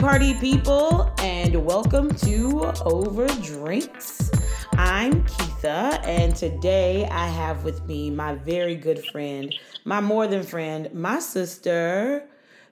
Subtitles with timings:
[0.00, 4.30] party people, and welcome to Over Drinks.
[4.72, 10.42] I'm Keetha, and today I have with me my very good friend, my more than
[10.42, 12.24] friend, my sister,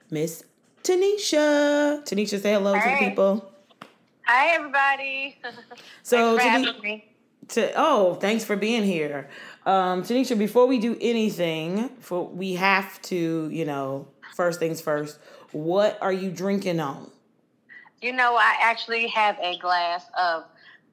[0.09, 0.43] Miss
[0.83, 2.03] Tanisha.
[2.03, 2.81] Tanisha, say hello Hey.
[2.99, 3.51] to the people.
[4.25, 5.37] Hi, everybody.
[6.03, 7.05] So, Thanks for Tani- having me.
[7.49, 9.27] to oh thanks for being here
[9.65, 15.17] um tanisha before we do anything for we have to you know first things first
[15.51, 17.09] what are you drinking on
[18.01, 20.43] You know, I actually have a glass of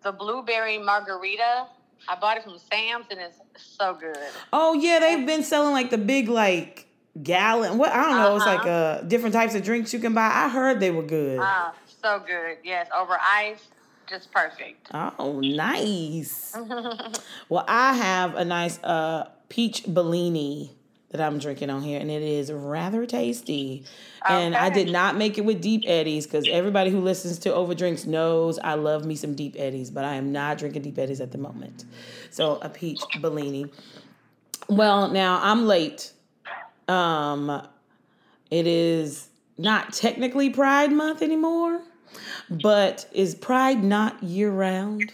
[0.03, 1.67] the blueberry margarita.
[2.09, 4.17] I bought it from Sam's, and it's so good.
[4.53, 6.87] oh yeah they've been selling like the big like
[7.23, 10.31] gallon what i don't know it's like uh different types of drinks you can buy
[10.33, 12.59] i heard they were good Ah, so good.
[12.63, 13.69] Yes, over ice,
[14.07, 14.89] just perfect.
[14.93, 16.55] oh nice
[17.49, 20.76] well i have a nice uh peach bellini
[21.11, 23.85] that i'm drinking on here and it is rather tasty.
[24.29, 28.07] And i did not make it with deep eddies because everybody who listens to overdrinks
[28.07, 31.33] knows i love me some deep eddies but i am not drinking deep eddies at
[31.33, 31.85] the moment.
[32.31, 33.67] So a peach bellini.
[34.69, 36.13] Well now i'm late.
[36.89, 37.63] Um
[38.51, 41.81] it is not technically pride month anymore
[42.51, 45.13] but is pride not year round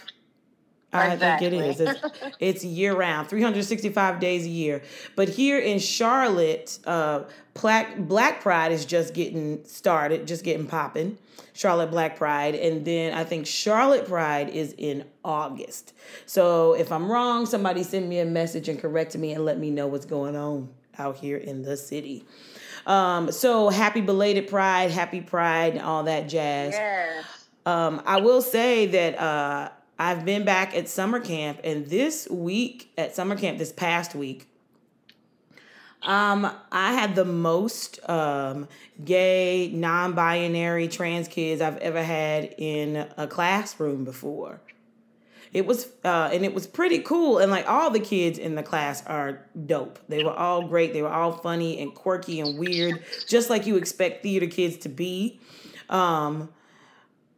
[0.93, 1.79] I think it is.
[1.79, 2.01] It's,
[2.39, 4.81] it's year round, 365 days a year.
[5.15, 11.17] But here in Charlotte, uh, Black, Black Pride is just getting started, just getting popping.
[11.53, 12.55] Charlotte Black Pride.
[12.55, 15.93] And then I think Charlotte Pride is in August.
[16.25, 19.69] So if I'm wrong, somebody send me a message and correct me and let me
[19.69, 22.25] know what's going on out here in the city.
[22.85, 26.73] Um, so happy belated Pride, happy Pride, and all that jazz.
[26.73, 27.25] Yes.
[27.65, 29.69] Um, I will say that uh,
[30.03, 34.49] I've been back at summer camp, and this week at summer camp, this past week,
[36.01, 38.67] um, I had the most um,
[39.05, 44.59] gay, non-binary, trans kids I've ever had in a classroom before.
[45.53, 47.37] It was, uh, and it was pretty cool.
[47.37, 49.99] And like all the kids in the class are dope.
[50.09, 50.91] They were all great.
[50.91, 54.89] They were all funny and quirky and weird, just like you expect theater kids to
[54.89, 55.39] be.
[55.89, 56.49] Um,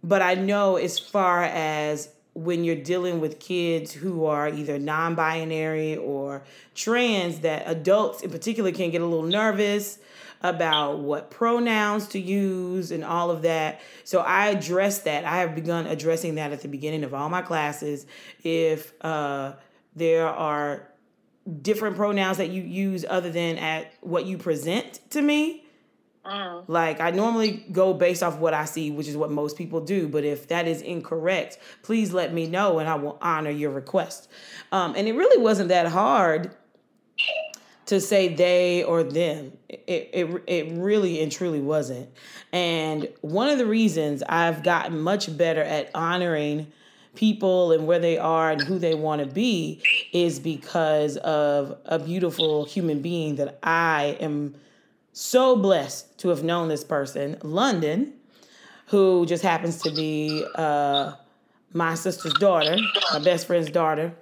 [0.03, 5.95] but I know as far as when you're dealing with kids who are either non-binary
[5.95, 6.43] or
[6.75, 9.97] trans that adults in particular can get a little nervous
[10.43, 13.79] about what pronouns to use and all of that.
[14.03, 15.23] So I address that.
[15.23, 18.05] I have begun addressing that at the beginning of all my classes.
[18.43, 19.53] If uh,
[19.95, 20.89] there are
[21.61, 25.64] different pronouns that you use other than at what you present to me,
[26.25, 26.63] Mm.
[26.67, 30.07] like I normally go based off what I see, which is what most people do.
[30.07, 34.27] But if that is incorrect, please let me know, and I will honor your request.
[34.71, 36.51] Um, and it really wasn't that hard
[37.85, 39.53] to say they or them.
[39.69, 42.09] It, it it really and truly wasn't.
[42.51, 46.71] And one of the reasons I've gotten much better at honoring
[47.15, 49.81] people and where they are and who they want to be
[50.11, 54.55] is because of a beautiful human being that I am
[55.17, 58.11] so blessed to have known this person, London,
[58.87, 61.13] who just happens to be uh,
[61.71, 62.77] my sister's daughter,
[63.13, 64.13] my best friend's daughter.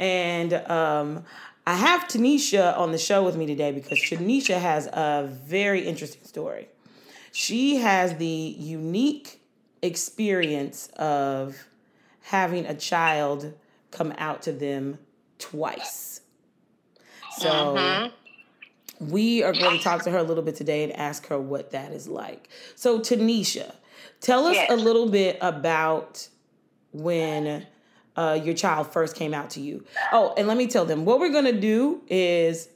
[0.00, 1.24] And um,
[1.64, 6.24] I have Tanisha on the show with me today because Tanisha has a very interesting
[6.24, 6.68] story.
[7.30, 9.40] She has the unique
[9.80, 11.56] experience of
[12.22, 13.54] having a child
[13.92, 14.98] come out to them
[15.38, 16.20] twice.
[17.38, 18.12] So Mhm.
[19.02, 21.72] We are going to talk to her a little bit today and ask her what
[21.72, 22.48] that is like.
[22.74, 23.74] So, Tanisha,
[24.20, 24.70] tell us Yes.
[24.70, 26.28] a little bit about
[26.92, 27.66] when
[28.16, 29.84] uh, your child first came out to you.
[30.12, 32.68] Oh, and let me tell them what we're going to do is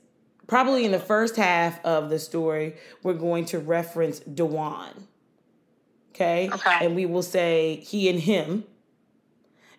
[0.46, 5.08] probably in the first half of the story, we're going to reference Dewan.
[6.14, 6.48] Okay?
[6.52, 6.78] Okay.
[6.80, 8.64] And we will say he and him.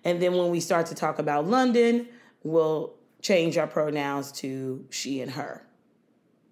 [0.04, 2.08] And then when we start to talk about London,
[2.44, 5.64] we'll change our pronouns to she and her.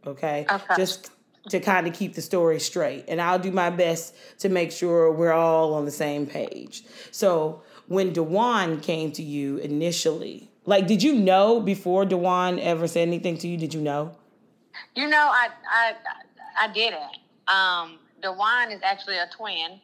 [0.08, 0.46] Okay?
[0.50, 0.76] Okay.
[0.78, 1.12] Just
[1.50, 3.06] to kind of keep the story straight.
[3.08, 6.84] And I'll do my best to make sure we're all on the same page.
[7.12, 13.08] So when Dewan came to you initially, like did you know before Dewan ever said
[13.08, 13.58] anything to you?
[13.58, 14.16] Did you know?
[14.96, 15.94] You know, I I
[16.60, 17.18] I didn't.
[17.48, 19.80] Um, Dewan is actually a twin,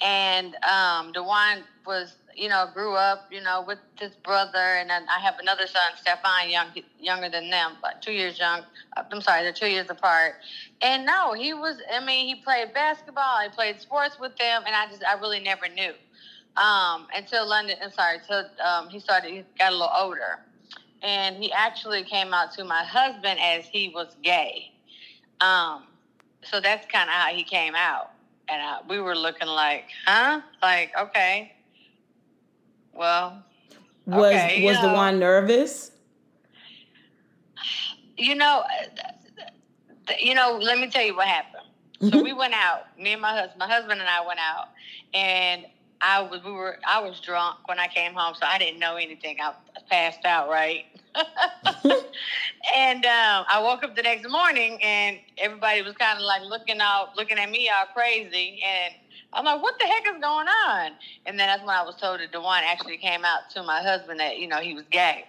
[0.00, 5.06] and um, Dewan was you know grew up you know with his brother, and then
[5.14, 8.62] I have another son, Stefan, young younger than them, but two years young.
[8.96, 10.36] uh, I'm sorry, they're two years apart.
[10.82, 11.78] And no, he was.
[11.92, 13.40] I mean, he played basketball.
[13.42, 15.94] He played sports with them, and I just I really never knew
[16.56, 17.76] um, until London.
[17.82, 19.30] I'm sorry, until um, he started.
[19.30, 20.40] He got a little older
[21.02, 24.72] and he actually came out to my husband as he was gay.
[25.40, 25.84] Um,
[26.42, 28.12] so that's kind of how he came out.
[28.48, 30.40] and I, we were looking like, huh?
[30.62, 31.53] Like, okay,
[32.94, 33.42] well,
[34.06, 34.94] Was Okay, was the know.
[34.94, 35.90] one nervous?
[38.16, 38.64] you know,
[40.08, 40.58] uh, you know.
[40.60, 41.62] Let me tell you what happened.
[42.12, 42.98] So we went out.
[42.98, 44.68] Me and my husband, my husband and I went out,
[45.14, 45.64] and
[46.00, 48.96] I was we were I was drunk when I came home, so I didn't know
[48.96, 49.38] anything.
[49.40, 49.54] I
[49.90, 50.84] passed out, right?
[52.76, 56.80] and um, I woke up the next morning, and everybody was kind of like looking
[56.80, 58.94] out, looking at me all crazy, and
[59.34, 60.92] I'm like, "What the heck is going on?"
[61.26, 64.20] And then that's when I was told that Dewan actually came out to my husband
[64.20, 65.24] that you know he was gay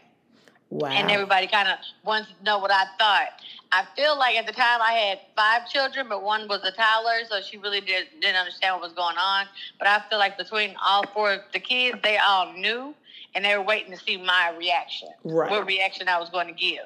[0.69, 0.89] Wow.
[0.89, 3.27] and everybody kind of wants to know what I thought.
[3.71, 7.23] I feel like at the time I had five children, but one was a toddler,
[7.29, 9.45] so she really did, didn't understand what was going on.
[9.79, 12.93] But I feel like between all four of the kids, they all knew,
[13.33, 15.49] and they were waiting to see my reaction, Right.
[15.51, 16.79] what reaction I was going to give.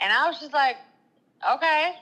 [0.00, 0.76] And I was just like,
[1.52, 1.92] okay.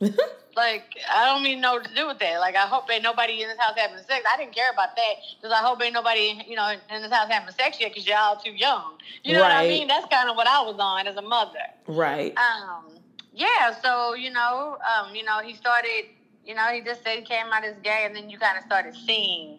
[0.56, 2.40] Like, I don't even know what to do with that.
[2.40, 4.24] Like, I hope ain't nobody in this house having sex.
[4.32, 7.30] I didn't care about that because I hope ain't nobody, you know, in this house
[7.30, 8.94] having sex yet because y'all too young.
[9.22, 9.86] You know what I mean?
[9.86, 11.58] That's kind of what I was on as a mother.
[11.86, 12.34] right.
[12.38, 12.86] Um,
[13.34, 16.06] yeah, so, you know, um, you know, he started,
[16.46, 18.64] you know, he just said he came out as gay and then you kind of
[18.64, 19.58] started seeing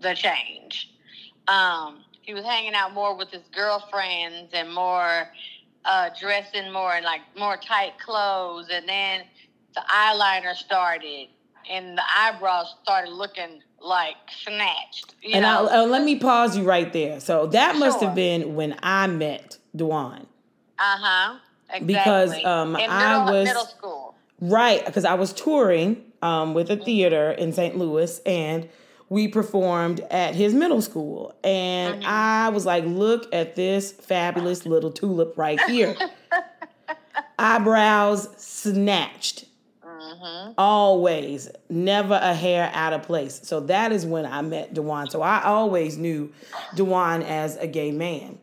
[0.00, 0.90] the change.
[1.48, 5.28] Um, he was hanging out more with his girlfriends and more
[5.84, 9.22] uh, dressing more in like more tight clothes and then
[9.74, 11.28] the eyeliner started
[11.70, 15.14] and the eyebrows started looking like snatched.
[15.22, 17.20] You and uh, let me pause you right there.
[17.20, 20.26] So that must have been when I met Dewan.
[20.78, 21.38] Uh huh.
[21.72, 21.86] Exactly.
[21.86, 24.14] Because, um, in I middle, was- middle school.
[24.42, 27.76] Right, because I was touring um, with a theater in St.
[27.76, 28.66] Louis and
[29.10, 31.34] we performed at his middle school.
[31.44, 35.94] And I was like, look at this fabulous little tulip right here.
[37.38, 39.44] Eyebrows snatched.
[40.20, 40.52] Mm-hmm.
[40.58, 43.40] Always, never a hair out of place.
[43.42, 45.08] So that is when I met Dewan.
[45.08, 46.32] So I always knew
[46.74, 48.38] Dewan as a gay man.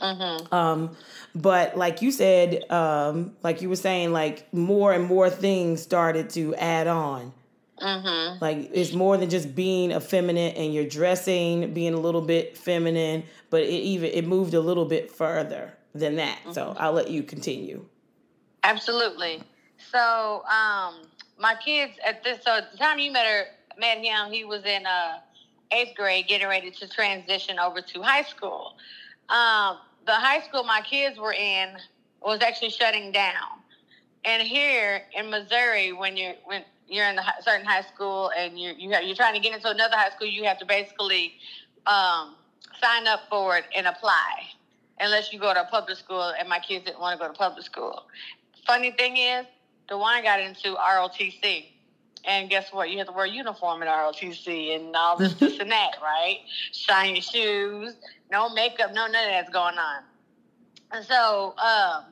[0.00, 0.52] Mm-hmm.
[0.52, 0.96] Um,
[1.34, 6.30] but like you said, um, like you were saying, like more and more things started
[6.30, 7.32] to add on.
[7.80, 8.38] Mm-hmm.
[8.40, 13.24] Like it's more than just being effeminate and your dressing being a little bit feminine,
[13.50, 16.38] but it even it moved a little bit further than that.
[16.52, 17.84] So I'll let you continue.
[18.62, 19.42] Absolutely.
[19.90, 21.02] So, um,
[21.38, 23.44] my kids at this so the time you met her
[23.78, 25.18] met him, he was in uh
[25.72, 28.74] eighth grade getting ready to transition over to high school.
[29.28, 31.76] Um, the high school my kids were in
[32.22, 33.60] was actually shutting down.
[34.24, 38.72] And here in Missouri, when you're when you're in a certain high school and you
[38.76, 41.34] you have, you're trying to get into another high school, you have to basically
[41.86, 42.34] um,
[42.80, 44.42] sign up for it and apply,
[44.98, 46.32] unless you go to a public school.
[46.38, 48.02] And my kids didn't want to go to public school.
[48.66, 49.46] Funny thing is,
[49.90, 51.66] Dewan got into ROTC.
[52.24, 52.90] And guess what?
[52.90, 56.38] You have to wear a uniform at ROTC and all this, this and that, right?
[56.72, 57.94] Shine your shoes,
[58.30, 60.02] no makeup, no none of that's going on.
[60.92, 62.04] And so, um,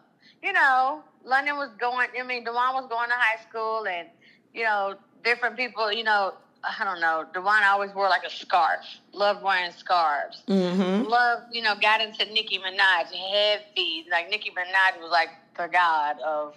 [0.42, 4.08] you know, London was going, I mean, Dewan was going to high school and,
[4.54, 6.34] you know, different people, you know,
[6.64, 10.42] I don't know, Dewan always wore like a scarf, loved wearing scarves.
[10.48, 11.06] Mm-hmm.
[11.06, 14.06] Love, you know, got into Nicki Minaj heavy.
[14.10, 16.56] Like Nicki Minaj was like the god of.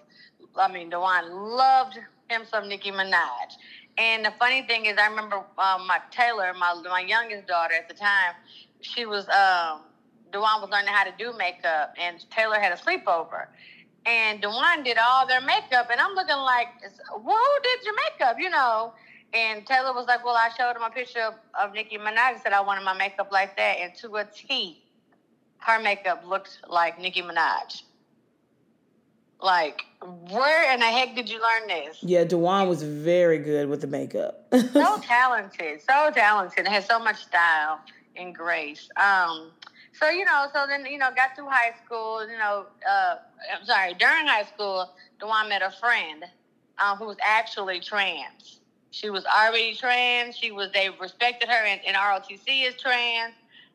[0.57, 1.97] I mean, Dewan loved
[2.29, 3.57] him some Nicki Minaj.
[3.97, 7.87] And the funny thing is, I remember um, my Taylor, my my youngest daughter at
[7.87, 8.35] the time,
[8.81, 9.81] she was um,
[10.31, 13.45] Dewan was learning how to do makeup, and Taylor had a sleepover.
[14.05, 16.69] And Dewan did all their makeup, and I'm looking like,
[17.13, 18.93] "Who did your makeup?" You know.
[19.33, 22.31] And Taylor was like, "Well, I showed him a picture of, of Nicki Minaj.
[22.31, 24.79] and Said I wanted my makeup like that, and to a T,
[25.59, 27.83] her makeup looked like Nicki Minaj.
[29.41, 29.85] Like,
[30.29, 31.97] where in the heck did you learn this?
[32.03, 34.45] Yeah, Dewan was very good with the makeup.
[34.73, 37.79] so talented, so talented, has so much style
[38.15, 38.87] and grace.
[38.97, 39.51] Um,
[39.99, 42.27] so you know, so then you know, got through high school.
[42.29, 43.15] You know, uh,
[43.57, 46.23] I'm sorry, during high school, Dewan met a friend
[46.77, 48.59] uh, who was actually trans.
[48.91, 50.37] She was already trans.
[50.37, 50.71] She was.
[50.71, 53.33] They respected her and, in ROTC as trans.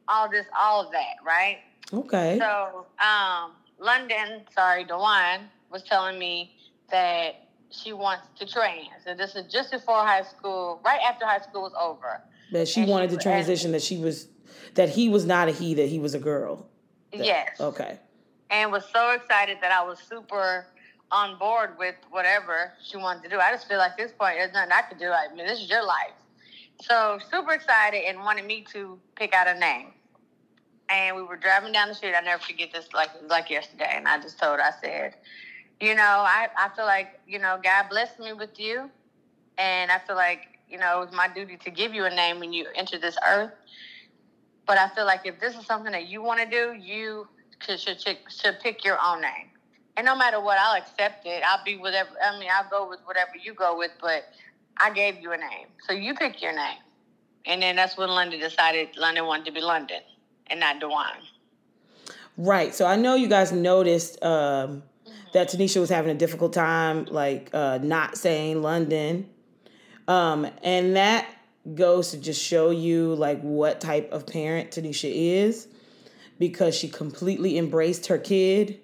[0.09, 1.59] All this, all of that, right?
[1.93, 2.39] okay.
[2.39, 5.41] So, um, London, sorry, Dewan
[5.77, 6.57] was telling me
[6.91, 9.05] that she wants to trans.
[9.07, 12.23] And this is just before high school, right after high school was over.
[12.53, 13.73] that she and she wanted to was- transition.
[13.73, 14.29] That she was,
[14.75, 15.75] that he was not a he.
[15.75, 16.67] That he was a girl.
[17.13, 17.61] That- yes.
[17.61, 17.99] Okay.
[18.49, 20.67] And was so excited that I was super
[21.11, 23.39] on board with whatever she wanted to do.
[23.39, 25.11] I just feel like at this point, there's nothing I could do.
[25.11, 26.17] I mean, this is your life.
[26.81, 29.93] So super excited and wanted me to pick out a name.
[30.89, 32.15] And we were driving down the street.
[32.15, 33.93] I never forget this like like yesterday.
[33.97, 35.15] And I just told her, I said,
[35.81, 38.91] you know, I, I feel like, you know, God blessed me with you.
[39.59, 42.41] And I feel like you know, it was my duty to give you a name
[42.41, 43.53] when you enter this earth.
[44.67, 47.29] But I feel like if this is something that you want to do, you
[47.61, 49.51] should, should, should pick your own name.
[49.97, 51.43] And no matter what, I'll accept it.
[51.47, 52.11] I'll be whatever.
[52.23, 53.93] I mean, I'll go with whatever you go with.
[54.01, 54.25] But
[54.77, 56.79] I gave you a name, so you pick your name.
[57.47, 60.01] And then that's when London decided London wanted to be London
[60.49, 61.07] and not Dewan.
[62.37, 62.75] Right.
[62.75, 64.83] So I know you guys noticed um,
[65.33, 69.29] that Tanisha was having a difficult time, like uh, not saying London,
[70.09, 71.27] um, and that
[71.75, 75.69] goes to just show you like what type of parent Tanisha is,
[76.39, 78.81] because she completely embraced her kid.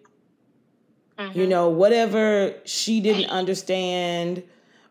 [1.18, 1.38] Mm-hmm.
[1.38, 4.42] You know, whatever she didn't understand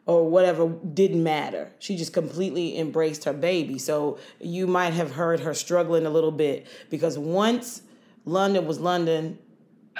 [0.05, 1.71] or whatever didn't matter.
[1.79, 3.77] She just completely embraced her baby.
[3.77, 7.81] So you might have heard her struggling a little bit because once
[8.25, 9.37] London was London,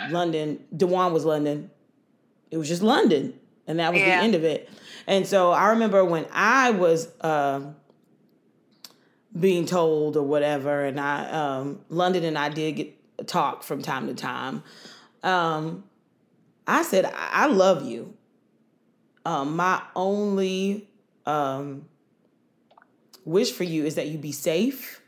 [0.10, 1.70] London, Dewan was London,
[2.50, 3.34] it was just London.
[3.68, 4.18] And that was yeah.
[4.18, 4.70] the end of it.
[5.08, 7.62] And so I remember when I was uh,
[9.40, 14.08] being told or whatever, and I um, London and I did get talk from time
[14.08, 14.64] to time.
[15.24, 15.86] Um,
[16.68, 18.18] I said, I love you
[19.26, 20.90] um, my only
[21.26, 21.86] um,
[23.26, 25.02] wish for you is that you be safe,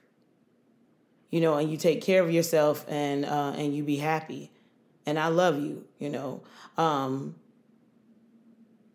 [1.31, 4.51] you know, and you take care of yourself and uh, and you be happy.
[5.05, 6.41] And I love you, you know.
[6.77, 7.35] Um,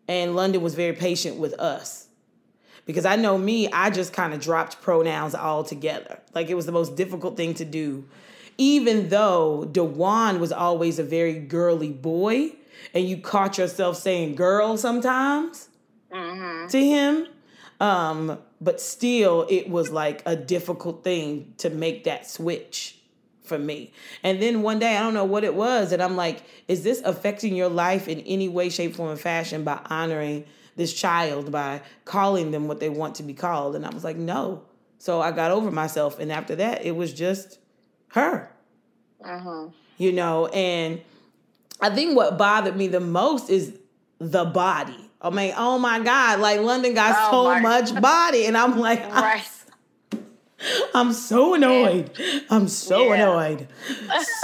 [0.07, 2.07] and London was very patient with us
[2.85, 6.19] because I know me, I just kind of dropped pronouns altogether.
[6.33, 8.05] Like it was the most difficult thing to do.
[8.57, 12.53] Even though Dewan was always a very girly boy,
[12.93, 15.69] and you caught yourself saying girl sometimes
[16.11, 16.67] mm-hmm.
[16.67, 17.27] to him.
[17.79, 22.98] Um, but still, it was like a difficult thing to make that switch
[23.49, 23.91] for me.
[24.23, 27.01] And then one day, I don't know what it was, and I'm like, is this
[27.03, 30.45] affecting your life in any way, shape, form, and fashion by honoring
[30.77, 33.75] this child, by calling them what they want to be called?
[33.75, 34.63] And I was like, no.
[34.99, 36.19] So I got over myself.
[36.19, 37.59] And after that, it was just
[38.09, 38.51] her.
[39.23, 39.67] Uh-huh.
[39.97, 41.01] You know, and
[41.81, 43.77] I think what bothered me the most is
[44.19, 45.09] the body.
[45.21, 48.45] I mean, oh my God, like London got oh so much body.
[48.45, 49.43] And I'm like, right.
[50.93, 52.11] I'm, so annoyed.
[52.49, 53.15] I'm so yeah.
[53.15, 53.67] annoyed.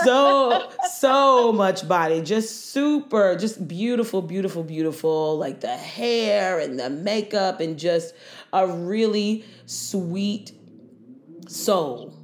[0.04, 2.22] So, so much body.
[2.22, 5.38] Just super, just beautiful, beautiful, beautiful.
[5.38, 8.14] Like the hair and the makeup and just
[8.54, 10.54] a really sweet
[11.48, 12.18] soul.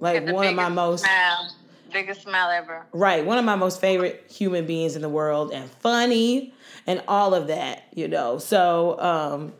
[0.00, 1.04] Like one of my most.
[1.04, 1.50] Smile
[1.92, 2.86] biggest smile ever.
[2.92, 3.24] Right.
[3.24, 6.52] One of my most favorite human beings in the world and funny
[6.86, 8.38] and all of that, you know.
[8.38, 9.52] So um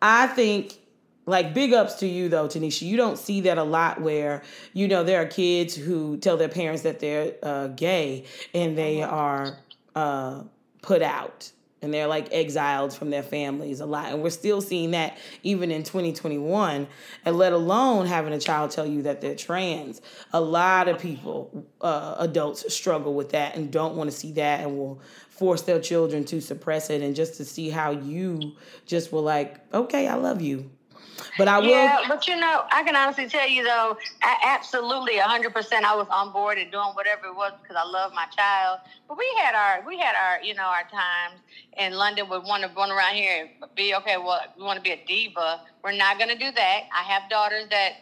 [0.00, 0.78] I think
[1.26, 2.82] like big ups to you though, Tanisha.
[2.82, 6.48] You don't see that a lot where, you know, there are kids who tell their
[6.48, 9.58] parents that they're uh, gay and they are
[9.94, 10.42] uh,
[10.82, 11.50] put out
[11.84, 14.10] and they're like exiled from their families a lot.
[14.10, 16.86] And we're still seeing that even in 2021,
[17.26, 20.00] and let alone having a child tell you that they're trans.
[20.32, 24.60] A lot of people, uh, adults, struggle with that and don't want to see that
[24.60, 27.02] and will force their children to suppress it.
[27.02, 28.52] And just to see how you
[28.86, 30.70] just were like, okay, I love you.
[31.38, 31.68] But I will.
[31.68, 36.06] Yeah, but you know, I can honestly tell you though, I absolutely 100% I was
[36.10, 38.80] on board and doing whatever it was because I love my child.
[39.08, 41.40] But we had our, we had our, you know, our times.
[41.76, 44.16] And London would want to run around here and be okay.
[44.16, 45.60] Well, we want to be a diva.
[45.82, 46.80] We're not going to do that.
[46.96, 47.94] I have daughters that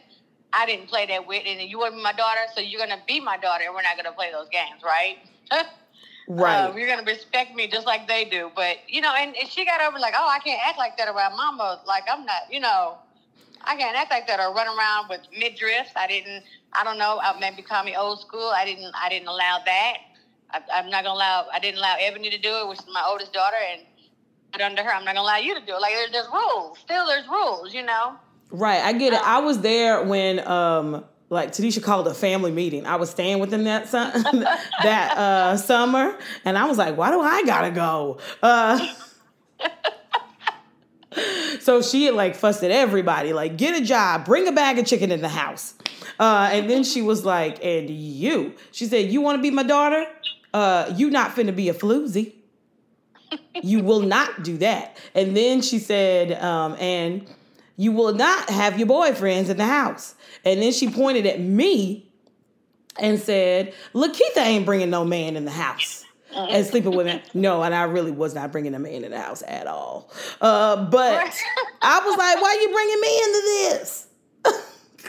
[0.53, 3.21] I didn't play that with, and you be my daughter, so you're going to be
[3.21, 5.17] my daughter, and we're not going to play those games, right?
[6.29, 6.65] Right.
[6.65, 8.51] Uh, you're gonna respect me just like they do.
[8.55, 11.09] But you know, and, and she got over like, oh, I can't act like that
[11.09, 11.81] around mama.
[11.87, 12.99] Like I'm not, you know.
[13.65, 15.93] I can't act like that or run around with midriffs.
[15.95, 16.43] I didn't.
[16.73, 17.21] I don't know.
[17.39, 18.51] Maybe call me old school.
[18.55, 18.93] I didn't.
[19.01, 19.99] I didn't allow that.
[20.51, 21.47] I, am not gonna allow.
[21.53, 24.91] I didn't allow Ebony to do it, which is my oldest daughter, and under her,
[24.91, 25.81] I'm not gonna allow you to do it.
[25.81, 26.79] Like there's, there's rules.
[26.79, 27.73] Still, there's rules.
[27.73, 28.17] You know.
[28.51, 28.83] Right.
[28.83, 29.21] I get it.
[29.23, 32.87] I was there when um like Tanisha called a family meeting.
[32.87, 33.91] I was staying with them that
[34.83, 38.87] that uh, summer, and I was like, "Why do I gotta go?" Uh,
[41.61, 45.11] so she like fussed at everybody, like, get a job, bring a bag of chicken
[45.11, 45.75] in the house.
[46.21, 49.63] Uh, and then she was like, and you, she said, you want to be my
[49.63, 50.07] daughter?
[50.53, 52.35] Uh, you not finna be a floozy.
[53.63, 54.99] You will not do that.
[55.15, 57.27] And then she said, um, and
[57.83, 60.15] you will not have your boyfriends in the house.
[60.45, 62.09] And then she pointed at me
[62.97, 67.21] and said, Lakeitha ain't bringing no man in the house and sleeping with him.
[67.35, 70.13] No, and I really was not bringing a man in the house at all.
[70.41, 71.27] Uh, but
[71.83, 74.07] I was like, why are you bringing me into this?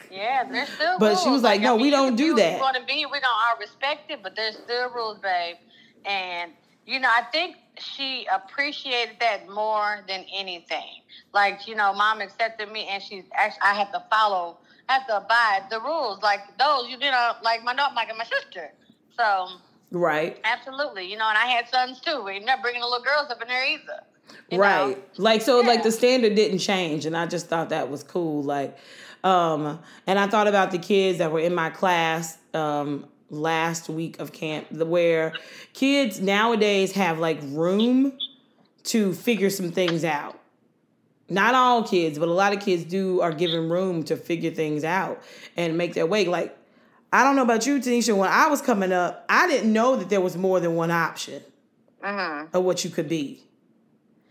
[0.11, 1.23] yeah, there's still But rules.
[1.23, 2.53] she was like, no, I mean, we don't do that.
[2.53, 5.57] We're going to be, we're going to all respect it, but there's still rules, babe.
[6.05, 6.51] And
[6.85, 11.01] you know, I think she appreciated that more than anything.
[11.33, 14.57] Like, you know, mom accepted me and she's actually, I have to follow,
[14.89, 16.21] I have to abide the rules.
[16.21, 18.71] Like those, you know, like my, not like my sister.
[19.17, 19.47] So,
[19.91, 20.39] right.
[20.43, 21.09] Absolutely.
[21.09, 22.21] You know, and I had sons too.
[22.23, 24.03] We're not bringing the little girls up in there either.
[24.51, 24.97] right.
[24.97, 25.03] Know?
[25.17, 25.67] Like, so, yeah.
[25.67, 27.05] like the standard didn't change.
[27.05, 28.43] And I just thought that was cool.
[28.43, 28.77] Like,
[29.23, 32.37] um, and I thought about the kids that were in my class.
[32.53, 35.33] Um, last week of camp where
[35.73, 38.17] kids nowadays have like room
[38.83, 40.39] to figure some things out.
[41.29, 44.83] Not all kids, but a lot of kids do are given room to figure things
[44.83, 45.21] out
[45.55, 46.25] and make their way.
[46.25, 46.55] Like,
[47.11, 48.15] I don't know about you, Tanisha.
[48.15, 51.41] When I was coming up, I didn't know that there was more than one option
[52.03, 52.47] uh-huh.
[52.53, 53.41] of what you could be.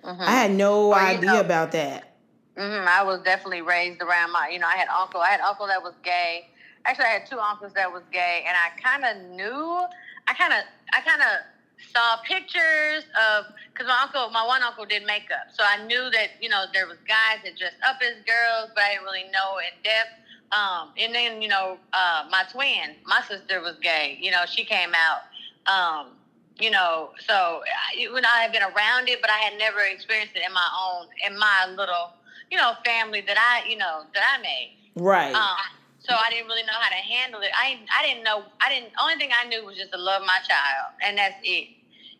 [0.04, 0.22] Uh-huh.
[0.22, 2.16] I had no well, idea know, about that.
[2.56, 2.86] Mm-hmm.
[2.86, 5.20] I was definitely raised around my, you know, I had uncle.
[5.20, 6.50] I had uncle that was gay
[6.84, 9.84] actually I had two uncles that was gay, and I kind of knew.
[10.28, 10.60] I kind of
[10.92, 11.44] I kind of
[11.92, 16.38] saw pictures of because my uncle, my one uncle, did makeup, so I knew that
[16.40, 19.58] you know there was guys that dressed up as girls, but I didn't really know
[19.58, 20.18] in depth.
[20.52, 24.18] Um, and then you know uh, my twin, my sister was gay.
[24.20, 25.22] You know she came out.
[25.66, 26.12] Um,
[26.58, 30.36] you know, so I, when I had been around it, but I had never experienced
[30.36, 32.12] it in my own, in my little,
[32.50, 34.76] you know, family that I, you know, that I made.
[34.94, 35.34] Right.
[35.34, 35.56] Um,
[36.04, 37.50] so I didn't really know how to handle it.
[37.54, 38.44] I I didn't know.
[38.60, 38.92] I didn't.
[39.00, 41.68] Only thing I knew was just to love my child, and that's it.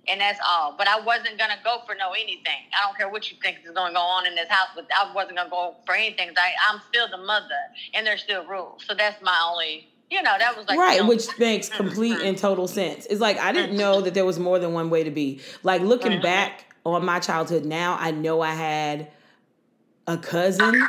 [0.09, 0.75] And that's all.
[0.77, 2.67] But I wasn't gonna go for no anything.
[2.75, 5.13] I don't care what you think is gonna go on in this house, but I
[5.15, 6.31] wasn't gonna go for anything.
[6.37, 7.63] I, I'm still the mother,
[7.95, 8.85] and there's still rules.
[8.85, 12.69] So that's my only you know, that was like right, which makes complete and total
[12.69, 13.07] sense.
[13.07, 15.41] It's like I didn't know that there was more than one way to be.
[15.63, 16.23] Like looking mm-hmm.
[16.23, 19.11] back on my childhood now, I know I had
[20.07, 20.87] a cousin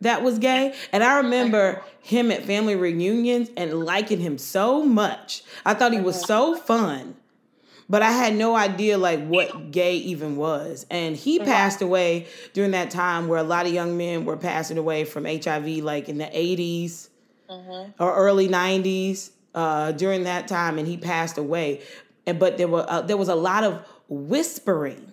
[0.00, 0.74] that was gay.
[0.92, 5.42] And I remember him at family reunions and liking him so much.
[5.64, 7.16] I thought he was so fun.
[7.88, 10.86] But I had no idea like what gay even was.
[10.90, 14.76] And he passed away during that time where a lot of young men were passing
[14.76, 17.08] away from HIV like in the 80s
[17.48, 18.02] mm-hmm.
[18.02, 21.80] or early 90s uh, during that time and he passed away.
[22.26, 25.12] And but there were uh, there was a lot of whispering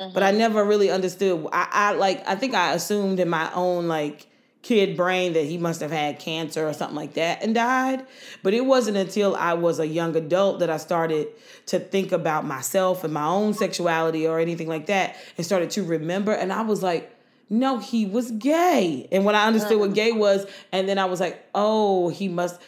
[0.00, 0.12] Mm-hmm.
[0.12, 0.38] But I mm-hmm.
[0.38, 1.46] never really understood.
[1.52, 4.26] I, I like I think I assumed in my own like
[4.64, 8.04] kid brain that he must have had cancer or something like that and died.
[8.42, 11.28] But it wasn't until I was a young adult that I started
[11.66, 15.84] to think about myself and my own sexuality or anything like that and started to
[15.84, 16.32] remember.
[16.32, 17.14] And I was like,
[17.50, 19.06] no, he was gay.
[19.12, 22.58] And when I understood what gay was, and then I was like, oh, he must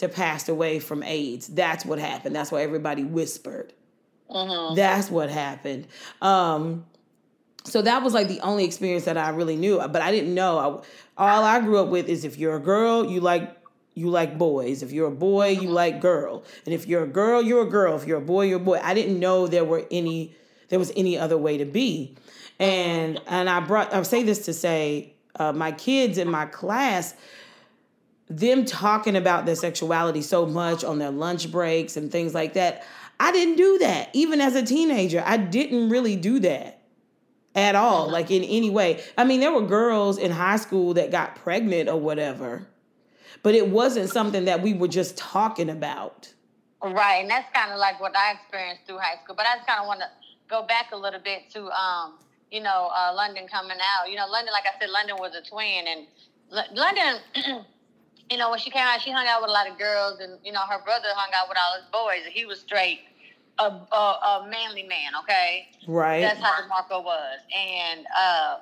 [0.00, 1.46] have passed away from AIDS.
[1.46, 2.34] That's what happened.
[2.34, 3.72] That's why everybody whispered.
[4.30, 4.74] Mm-hmm.
[4.74, 5.86] That's what happened.
[6.22, 6.84] Um,
[7.64, 9.78] so that was like the only experience that I really knew.
[9.78, 10.84] But I didn't know.
[11.16, 13.56] I, all I grew up with is if you're a girl, you like
[13.94, 14.82] you like boys.
[14.82, 15.70] If you're a boy, you mm-hmm.
[15.70, 16.44] like girl.
[16.66, 17.96] And if you're a girl, you're a girl.
[17.96, 18.80] If you're a boy, you're a boy.
[18.82, 20.34] I didn't know there were any
[20.68, 22.16] there was any other way to be.
[22.58, 27.14] And and I brought I say this to say uh, my kids in my class
[28.28, 32.84] them talking about their sexuality so much on their lunch breaks and things like that
[33.18, 34.10] I didn't do that.
[34.12, 36.80] Even as a teenager, I didn't really do that
[37.54, 39.02] at all, like in any way.
[39.16, 42.66] I mean, there were girls in high school that got pregnant or whatever,
[43.42, 46.32] but it wasn't something that we were just talking about.
[46.82, 49.34] Right, and that's kind of like what I experienced through high school.
[49.36, 50.08] But I just kind of want to
[50.50, 52.18] go back a little bit to, um,
[52.50, 54.10] you know, uh, London coming out.
[54.10, 56.06] You know, London, like I said, London was a twin, and
[56.52, 57.64] L- London.
[58.30, 60.38] you know, when she came out, she hung out with a lot of girls, and
[60.44, 63.00] you know, her brother hung out with all his boys, and he was straight
[63.58, 65.12] a, a, a manly man.
[65.22, 66.20] Okay, right.
[66.20, 68.58] That's how Demarko was, and uh,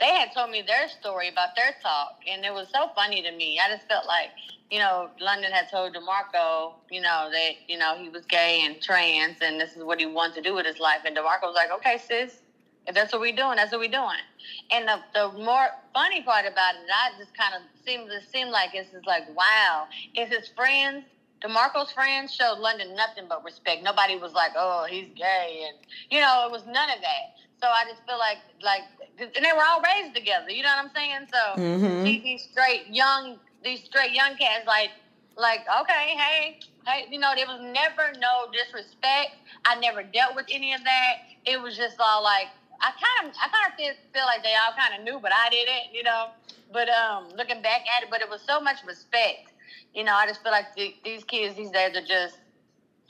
[0.00, 3.32] they had told me their story about their talk, and it was so funny to
[3.32, 3.58] me.
[3.58, 4.30] I just felt like,
[4.70, 8.80] you know, London had told Demarko, you know, that you know he was gay and
[8.80, 11.54] trans, and this is what he wanted to do with his life, and Demarko was
[11.54, 12.42] like, okay, sis.
[12.86, 14.22] If that's what we're doing, that's what we're doing.
[14.70, 18.48] And the, the more funny part about it, I just kind of seemed to seem
[18.48, 21.04] like it's just like, wow, is his friends
[21.44, 23.82] Demarko's friends showed London nothing but respect.
[23.82, 25.76] Nobody was like, "Oh, he's gay," and
[26.10, 27.36] you know, it was none of that.
[27.60, 28.82] So I just feel like, like,
[29.18, 30.50] and they were all raised together.
[30.50, 31.26] You know what I'm saying?
[31.32, 32.04] So mm-hmm.
[32.04, 34.90] these, these straight young, these straight young cats, like,
[35.36, 39.36] like, okay, hey, hey, you know, there was never no disrespect.
[39.64, 41.14] I never dealt with any of that.
[41.46, 42.48] It was just all like,
[42.80, 45.32] I kind of, I kind of feel, feel like they all kind of knew, but
[45.32, 46.30] I didn't, you know.
[46.72, 49.52] But um, looking back at it, but it was so much respect
[49.96, 52.36] you know, I just feel like the, these kids these days are just,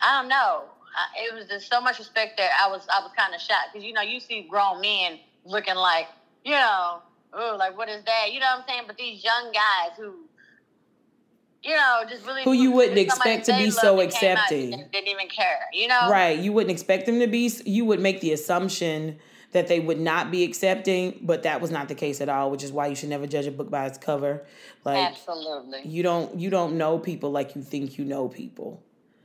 [0.00, 0.62] I don't know.
[0.96, 3.72] I, it was just so much respect that I was I was kind of shocked
[3.72, 6.06] because you know you see grown men looking like
[6.42, 7.02] you know
[7.34, 10.14] oh like what is that you know what I'm saying but these young guys who
[11.62, 14.70] you know, just really who you wouldn't expect to be so accepting.
[14.92, 16.08] Didn't even care, you know.
[16.08, 16.38] Right.
[16.38, 17.50] You wouldn't expect them to be.
[17.64, 19.18] You would make the assumption
[19.52, 22.50] that they would not be accepting, but that was not the case at all.
[22.50, 24.44] Which is why you should never judge a book by its cover.
[24.84, 25.80] Like Absolutely.
[25.84, 28.82] you don't you don't know people like you think you know people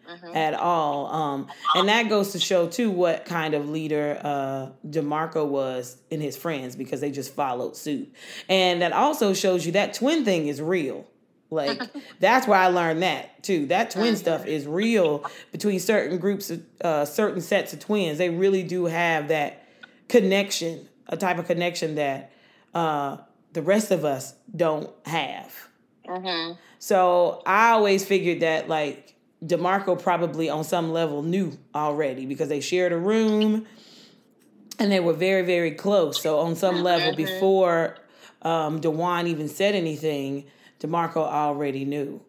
[0.10, 0.36] Mhm.
[0.36, 1.06] at all.
[1.08, 6.20] Um, and that goes to show too what kind of leader uh, Demarko was in
[6.20, 8.12] his friends because they just followed suit.
[8.50, 11.06] And that also shows you that twin thing is real.
[11.50, 11.82] Like
[12.20, 13.68] that's where I learned that too.
[13.68, 18.18] That twin stuff is real between certain groups of uh, certain sets of twins.
[18.18, 19.61] They really do have that
[20.12, 22.32] connection, a type of connection that
[22.74, 23.18] uh,
[23.54, 25.54] the rest of us don't have.
[26.06, 26.58] Mhm.
[26.80, 32.60] So I always figured that like Demarko probably on some level knew already because they
[32.60, 33.66] shared a room
[34.78, 36.22] and they were very, very close.
[36.22, 37.96] So on some level, before
[38.42, 40.46] um, Dewan even said anything,
[40.80, 42.22] Demarko already knew.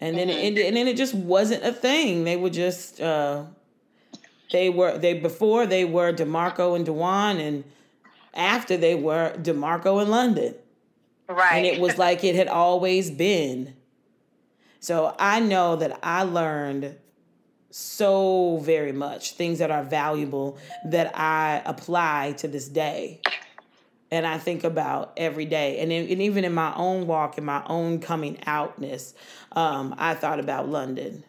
[0.00, 2.24] And then it ended, and then it just wasn't a thing.
[2.24, 3.44] They were just uh,
[4.50, 7.64] they were they before they were Demarko and Dewan, and
[8.34, 10.54] after they were Demarko and London
[11.28, 11.52] Right.
[11.54, 13.74] and it was like it had always been.
[14.80, 16.96] So I know that I learned
[17.70, 23.20] so very much things that are valuable that I apply to this day.
[24.10, 25.78] And I think about every day.
[25.78, 29.14] And, in, and even in my own walk, in my own coming outness,
[29.52, 31.22] um, I thought about London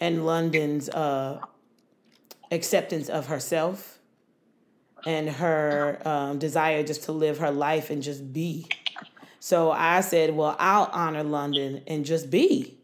[0.00, 1.40] and London's uh,
[2.56, 3.98] acceptance of herself
[5.06, 8.66] and her um, desire just to live her life and just be.
[9.38, 12.76] So I said, well, I'll honor London and just be,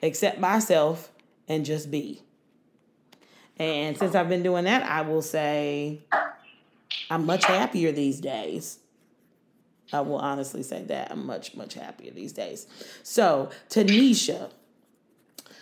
[0.00, 1.10] accept myself
[1.48, 2.22] and just be.
[3.58, 6.00] And since I've been doing that, I will say
[7.10, 8.78] I'm much happier these days.
[9.92, 12.66] I will honestly say that I'm much, much happier these days.
[13.02, 14.50] So, Tanisha,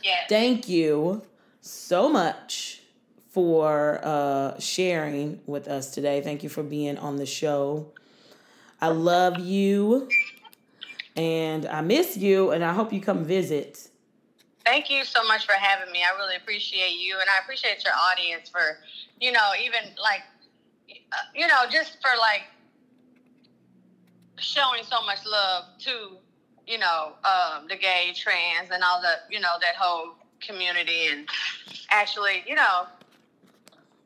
[0.05, 0.27] yes.
[0.29, 1.23] thank you
[1.61, 2.80] so much
[3.31, 6.21] for uh, sharing with us today.
[6.21, 7.93] Thank you for being on the show.
[8.81, 10.09] I love you
[11.16, 13.88] and I miss you, and I hope you come visit.
[14.64, 16.01] Thank you so much for having me.
[16.01, 18.79] I really appreciate you, and I appreciate your audience for,
[19.21, 20.23] you know, even like,
[20.90, 22.43] uh, you know, just for like
[24.38, 26.16] showing so much love to,
[26.66, 31.29] you know, um, the gay, trans, and all the, you know, that whole community, and
[31.90, 32.87] actually, you know,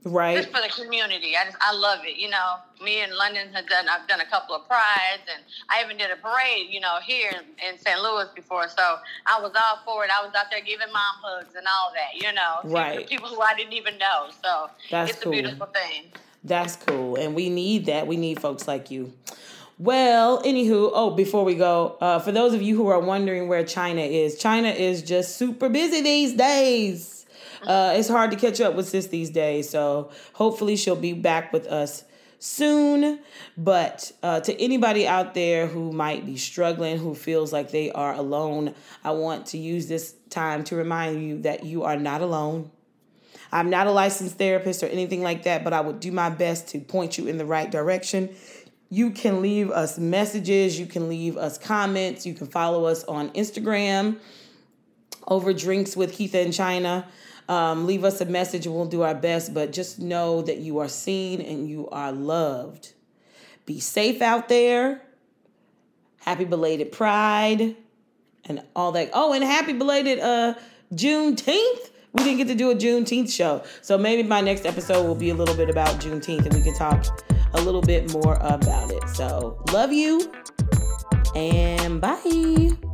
[0.04, 0.36] Right?
[0.36, 1.34] just for the community.
[1.36, 2.18] I just I love it.
[2.18, 5.82] You know, me and London have done I've done a couple of prides and I
[5.82, 8.00] even did a parade, you know, here in, in St.
[8.00, 8.68] Louis before.
[8.68, 10.10] So I was all for it.
[10.10, 12.60] I was out there giving mom hugs and all that, you know.
[12.62, 13.08] to Right.
[13.08, 14.28] People who I didn't even know.
[14.42, 15.32] So That's it's cool.
[15.32, 16.12] a beautiful thing.
[16.44, 17.16] That's cool.
[17.16, 18.06] And we need that.
[18.06, 19.12] We need folks like you.
[19.78, 23.64] Well, anywho, oh, before we go, uh, for those of you who are wondering where
[23.64, 27.13] China is, China is just super busy these days.
[27.66, 29.68] Uh, it's hard to catch up with sis these days.
[29.68, 32.04] So hopefully she'll be back with us
[32.38, 33.20] soon.
[33.56, 38.14] But uh, to anybody out there who might be struggling, who feels like they are
[38.14, 42.70] alone, I want to use this time to remind you that you are not alone.
[43.50, 46.68] I'm not a licensed therapist or anything like that, but I would do my best
[46.68, 48.34] to point you in the right direction.
[48.90, 53.30] You can leave us messages, you can leave us comments, you can follow us on
[53.30, 54.18] Instagram
[55.26, 57.06] over drinks with Keetha and China.
[57.48, 60.78] Um, leave us a message and we'll do our best, but just know that you
[60.78, 62.94] are seen and you are loved.
[63.66, 65.02] Be safe out there.
[66.20, 67.76] Happy belated Pride
[68.46, 69.10] and all that.
[69.12, 70.54] Oh, and happy belated uh
[70.94, 71.90] Juneteenth.
[72.12, 73.62] We didn't get to do a Juneteenth show.
[73.82, 76.74] So maybe my next episode will be a little bit about Juneteenth and we can
[76.74, 77.04] talk
[77.54, 79.08] a little bit more about it.
[79.10, 80.32] So love you
[81.34, 82.93] and bye.